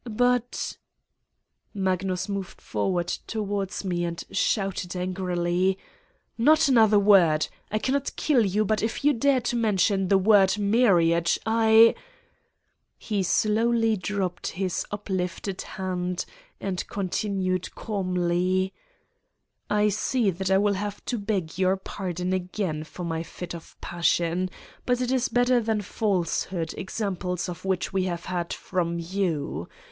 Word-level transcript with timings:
.""But..." 0.03 0.77
Magnus 1.75 2.27
moved 2.27 2.59
forward 2.59 3.05
towards 3.07 3.85
me 3.85 4.03
and 4.03 4.23
shouted 4.31 4.95
angrily: 4.95 5.77
1' 6.37 6.45
Not 6.45 6.67
another 6.67 6.97
word!... 6.97 7.47
I 7.69 7.77
cannot 7.77 8.15
kill 8.15 8.43
you 8.43 8.65
but 8.65 8.81
if 8.81 9.05
you 9.05 9.13
dare 9.13 9.41
to 9.41 9.55
mention 9.55 10.07
the 10.07 10.17
word 10.17 10.57
* 10.57 10.57
marriage,' 10.57 11.37
I!..." 11.45 11.93
He 12.97 13.21
slowly 13.21 13.95
dropped 13.95 14.47
his 14.47 14.87
uplifted 14.89 15.61
hand, 15.61 16.25
and 16.59 16.87
con 16.87 17.09
tinued 17.09 17.75
calmly: 17.75 18.73
"I 19.69 19.89
see 19.89 20.31
that 20.31 20.49
I 20.49 20.57
will 20.57 20.73
have 20.73 21.05
to 21.05 21.19
beg 21.19 21.59
your 21.59 21.77
pardon 21.77 22.33
again 22.33 22.85
for 22.85 23.03
my 23.03 23.21
fit 23.21 23.53
of 23.53 23.79
passion, 23.81 24.49
but 24.83 24.99
it 24.99 25.11
is 25.11 25.29
better 25.29 25.59
than 25.61 25.81
false 25.83 26.45
hood, 26.45 26.73
examples 26.75 27.47
of 27.47 27.63
which 27.65 27.93
we 27.93 28.05
have 28.05 28.25
had 28.25 28.51
from 28.51 28.97
you. 28.97 29.69